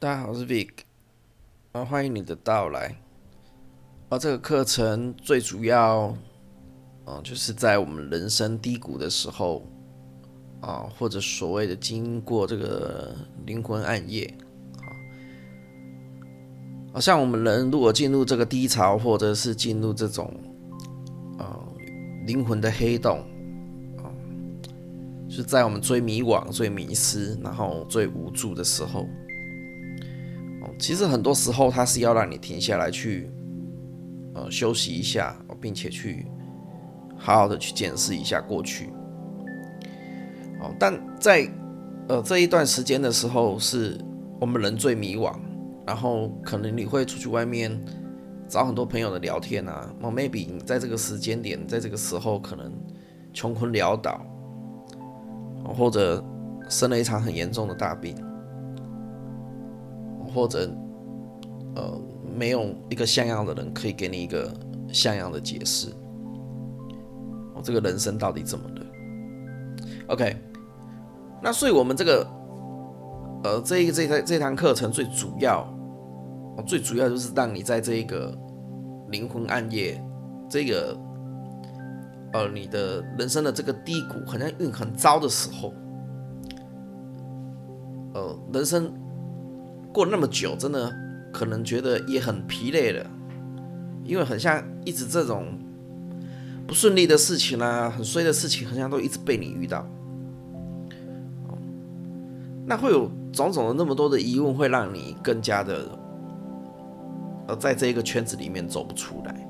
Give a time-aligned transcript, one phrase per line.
[0.00, 0.70] 大家好，我是 Vic，
[1.72, 2.96] 啊，欢迎你的到来。
[4.08, 6.16] 而这个课程最主要，
[7.04, 9.62] 嗯，就是在我们人生低谷的时候，
[10.62, 14.34] 啊，或者所谓的经过这个灵魂暗夜，
[16.94, 20.34] 啊，像我们人如果进入这个低潮，或者是进入这种，
[21.36, 21.60] 啊，
[22.24, 23.18] 灵魂的黑洞。
[23.98, 24.08] 啊
[25.28, 29.06] 是在我们最迷惘、最迷失，然后最无助的时候，
[30.80, 33.30] 其实很多时候它是要让你停下来去，
[34.34, 36.26] 呃，休息一下，并且去
[37.16, 38.86] 好好的去检视一下过去。
[40.60, 41.46] 哦，但在
[42.08, 43.98] 呃这一段时间的时候，是
[44.40, 45.38] 我们人最迷惘，
[45.86, 47.78] 然后可能你会出去外面
[48.48, 52.72] 找很多朋友的聊天啊，哦，maybe 你在这个时间点，在这个时候可能
[53.32, 54.20] 穷困潦倒。
[55.76, 56.24] 或者
[56.70, 58.16] 生了一场很严重的大病，
[60.34, 60.70] 或者
[61.76, 62.00] 呃
[62.36, 64.52] 没有一个像样的人可以给你一个
[64.92, 65.88] 像样的解释，
[67.54, 68.86] 我这个人生到底怎么了
[70.08, 70.36] ？OK，
[71.42, 72.26] 那所以我们这个
[73.44, 75.66] 呃这一个这这这堂课程最主要，
[76.66, 78.36] 最主要就是让你在这一个
[79.08, 80.02] 灵魂暗夜
[80.48, 80.96] 这个。
[82.32, 85.74] 呃，你的人生的这个低谷，好像运很糟的时候，
[88.14, 88.88] 呃，人生
[89.92, 90.92] 过那么久，真的
[91.32, 93.04] 可能觉得也很疲累了，
[94.04, 95.46] 因为很像一直这种
[96.66, 99.86] 不顺利的事情啊，很衰的事情，好像都一直被你遇到，
[102.66, 105.88] 那会有种种的那么多的疑问，会让你更加的
[107.48, 109.46] 呃，在这个圈子里面走不出来。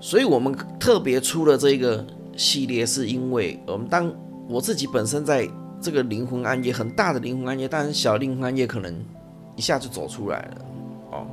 [0.00, 2.06] 所以，我们特别出了这个
[2.36, 4.10] 系列，是因为我们当
[4.48, 5.48] 我自己本身在
[5.80, 8.94] 这个灵魂暗夜很大的灵魂暗夜，当然小灵魂暗夜可能
[9.56, 10.64] 一下就走出来了
[11.12, 11.26] 哦。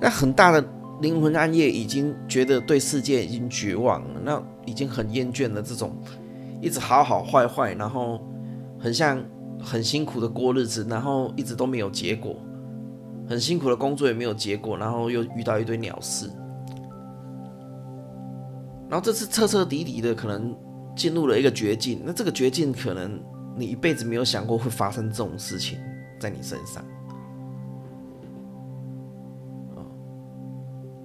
[0.00, 0.64] 那很大的
[1.00, 5.92] 灵魂暗夜已经觉得对世界已经绝望了，那已经很厌倦了这种
[6.60, 8.20] 一直好好坏坏，然后
[8.78, 9.22] 很像
[9.60, 12.36] 很辛苦的过日子，然后一直都没有结果，
[13.28, 16.30] 很辛苦的工作也没有结果，然后又遇到一堆鸟事。
[18.88, 20.56] 然后这次彻彻底底的可能
[20.98, 23.22] 进入了一个绝境，那这个绝境可能
[23.56, 25.78] 你一辈子没有想过会发生这种事情
[26.18, 26.84] 在你身上，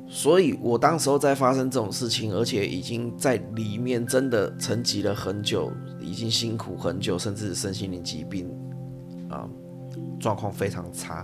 [0.07, 5.71] 所以我当时候在发生这种事情，而且已经在里面真的沉寂了很久，
[6.01, 8.49] 已经辛苦很久，甚至身心灵疾病
[9.29, 9.47] 啊
[10.19, 11.23] 状况非常差，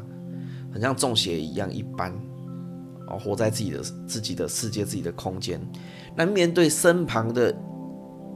[0.71, 2.13] 很像中邪一样一般。
[3.11, 5.59] 哦，活在自己的自己的世界、自己的空间，
[6.15, 7.51] 那面对身旁的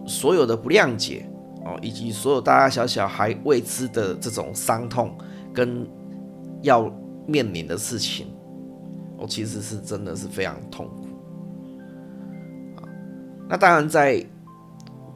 [0.06, 1.25] 所有的不谅解
[1.66, 5.16] 哦，以及所有大大小小还未知的这种伤痛
[5.53, 5.88] 跟
[6.62, 6.91] 要
[7.28, 8.28] 面临的事情，
[9.18, 11.08] 我其实是真的是非常痛苦
[12.75, 12.84] 啊。
[13.50, 14.25] 那当然，在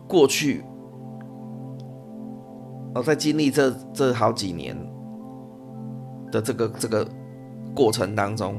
[0.07, 0.63] 过去，
[2.95, 4.75] 哦，在经历这这好几年
[6.31, 7.07] 的这个这个
[7.75, 8.55] 过程当中。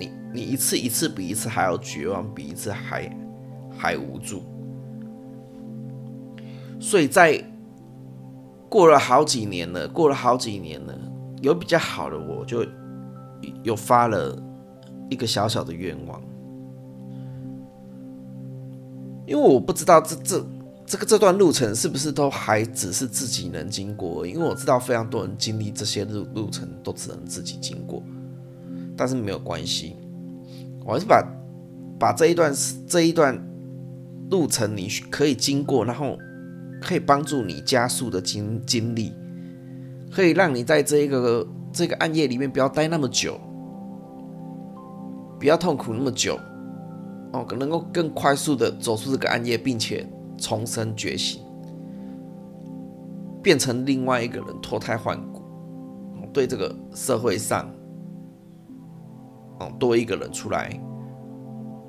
[0.00, 3.10] 你你一次一次比一次还要绝望，比一次还
[3.76, 4.42] 还无助，
[6.80, 7.42] 所以在
[8.68, 10.98] 过了好几年了，过了好几年了，
[11.40, 12.64] 有比较好的，我就
[13.62, 14.36] 有发了
[15.10, 16.20] 一个小小的愿望，
[19.26, 20.46] 因为我不知道这这
[20.86, 28.02] 这个这段路程是不是都还只是自己能经过，因为我知道非常多人经历这些路路程都只能自己经过，
[28.96, 29.96] 但是没有关系。
[30.84, 31.22] 我还是把
[31.98, 32.54] 把这一段
[32.86, 33.38] 这一段
[34.30, 36.18] 路程你可以经过，然后
[36.80, 39.12] 可以帮助你加速的经经历，
[40.10, 43.38] 可以让你在这一个这个暗夜里面不要待那么久，
[45.38, 46.38] 不要痛苦那么久，
[47.32, 51.42] 哦，能够更快速的走出这个暗夜，并且重生觉醒，
[53.42, 55.42] 变成另外一个人，脱胎换骨，
[56.32, 57.68] 对这个社会上。
[59.60, 60.70] 哦，多一个人出来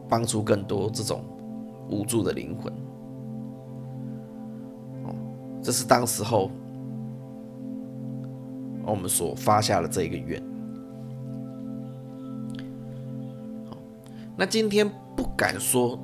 [0.09, 1.23] 帮助更多这种
[1.87, 2.73] 无助的灵魂。
[5.61, 6.49] 这是当时候
[8.85, 10.41] 我们所发下的这个愿。
[14.37, 15.99] 那今天不敢说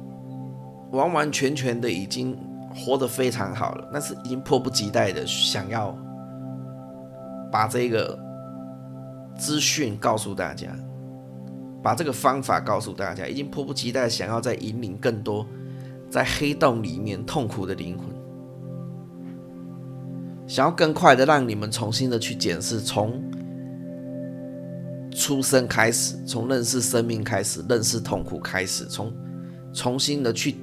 [0.92, 2.38] 完完全全的已经
[2.75, 5.98] 活得非常好了，那是已经迫不及待的想要
[7.51, 8.18] 把这个
[9.38, 10.69] 资讯告诉大家。
[11.81, 15.46] 把这个方法告诉大家，已经迫不及待想要再引领更多
[16.10, 18.08] 在黑洞里面痛苦的灵魂。
[20.48, 23.22] 想要更快的让你们重新的去检视，从
[25.12, 29.12] 出生开始，从认识生命开始，认识痛苦开始，从
[29.74, 30.56] 重新的去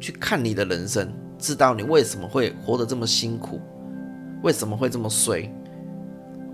[0.00, 3.60] 去看你的人生，知道你为什么会活得这么辛苦，
[4.42, 5.48] 为什么会这么衰？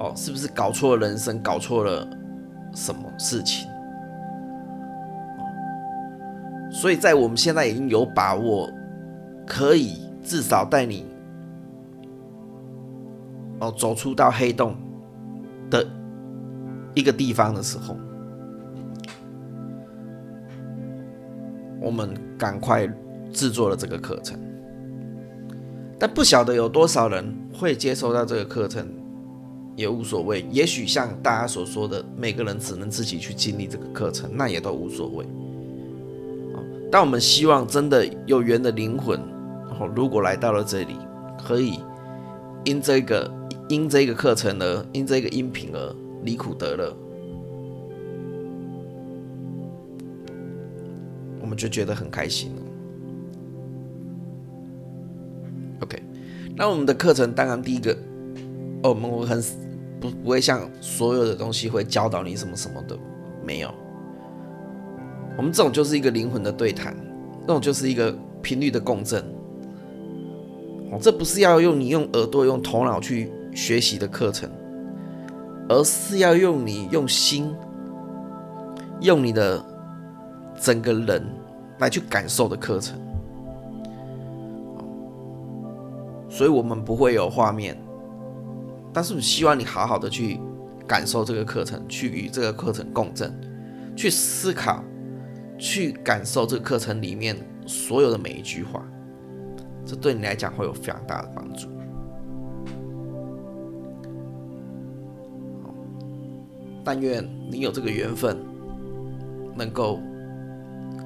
[0.00, 2.06] 哦，是不是搞错了人生，搞错了
[2.74, 3.66] 什么事情？
[6.70, 8.70] 所以在我们现在已经有把握，
[9.46, 11.06] 可以至少带你
[13.60, 14.76] 哦走出到黑洞
[15.70, 15.86] 的
[16.94, 17.96] 一个地方的时候，
[21.80, 22.86] 我们赶快
[23.32, 24.38] 制作了这个课程。
[25.98, 28.86] 但不晓得有多少人会接收到这个课程，
[29.74, 30.46] 也无所谓。
[30.50, 35.26] 也许像大家所说的，每个人只能自己去经历这个课程，那也都无所谓。
[36.90, 39.20] 但我们希望真的有缘的灵魂，
[39.68, 40.96] 然后如果来到了这里，
[41.44, 41.80] 可以
[42.64, 43.30] 因这个
[43.68, 46.96] 因这个课程而因这个音频而离苦得乐，
[51.40, 52.62] 我们就觉得很开心了。
[55.80, 56.02] OK，
[56.56, 57.92] 那我们的课程当然第一个，
[58.82, 59.42] 哦，我们会很
[60.00, 62.98] 不不会像所有的东西会教导你什么什么的，
[63.44, 63.72] 没有。
[65.36, 66.96] 我们这种就是一个灵魂的对谈，
[67.42, 68.12] 这种就是一个
[68.42, 69.22] 频率的共振。
[70.90, 74.50] 哦，这不是要用你用耳朵、用头脑去学习的课程，
[75.68, 77.54] 而是要用你用心、
[79.00, 79.64] 用你的
[80.60, 81.24] 整个人
[81.78, 82.98] 来去感受的课程。
[86.28, 87.76] 所以我们不会有画面，
[88.92, 90.40] 但是希望你好好的去
[90.86, 93.32] 感受这个课程，去与这个课程共振，
[93.96, 94.82] 去思考。
[95.60, 97.36] 去感受这个课程里面
[97.66, 98.80] 所有的每一句话，
[99.84, 101.68] 这对你来讲会有非常大的帮助。
[106.90, 108.34] 但愿你有这个缘分，
[109.54, 110.00] 能够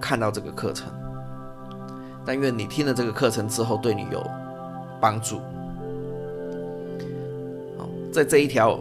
[0.01, 0.89] 看到这个课程。
[2.25, 4.25] 但愿你听了这个课程之后，对你有
[5.01, 5.41] 帮助。
[8.13, 8.79] 在这一条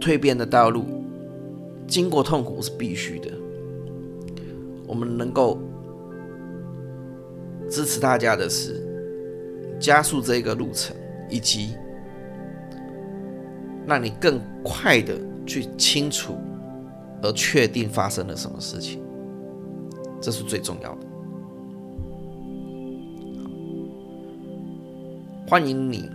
[0.00, 1.04] 蜕变的道路，
[1.86, 3.30] 经过痛苦是必须的。
[4.84, 5.60] 我们能够
[7.70, 8.82] 支持大家的是
[9.78, 10.96] 加速这个路程，
[11.30, 11.76] 以及
[13.86, 16.34] 让你更快的去清楚
[17.22, 19.02] 而确定发生了什么事情，
[20.20, 21.06] 这是最重要的。
[25.48, 26.10] 欢迎你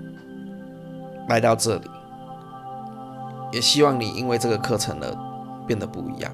[1.30, 1.90] 来到这里，
[3.54, 6.32] 也希望你因为这个课程而变得不一样。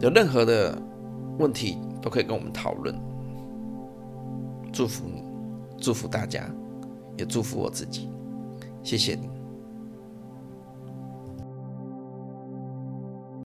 [0.00, 0.76] 有任何的
[1.38, 2.94] 问题都可以跟我们讨论。
[4.72, 5.22] 祝福你，
[5.76, 6.50] 祝福大家，
[7.18, 8.08] 也祝福我自己。
[8.82, 9.28] 谢谢你。